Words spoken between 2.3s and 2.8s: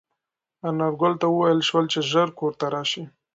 کور ته